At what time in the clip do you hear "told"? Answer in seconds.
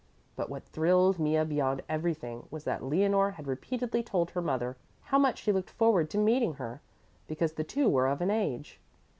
4.01-4.31